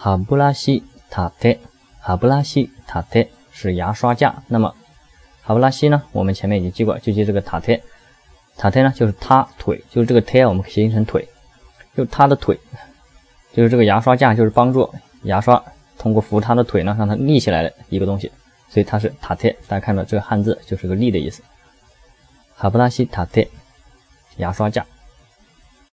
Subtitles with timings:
[0.00, 1.56] 哈布拉西塔特，
[1.98, 4.44] 哈布拉西塔特是牙刷架。
[4.46, 4.72] 那么
[5.42, 6.04] 哈布拉西呢？
[6.12, 7.76] 我们前面已经记过，就记这个塔特。
[8.56, 11.28] 塔特呢，就是他腿，就是这个特，我们可以谐音成腿，
[11.96, 12.56] 就他的腿，
[13.52, 14.88] 就是这个牙刷架，就是帮助
[15.24, 15.60] 牙刷
[15.98, 18.30] 通过扶他的腿呢，让它立起来的一个东西。
[18.68, 19.48] 所以它是塔特。
[19.66, 21.42] 大家看到这个汉字就是个立的意思。
[22.54, 23.44] 哈布拉西塔特，
[24.36, 24.86] 牙刷架。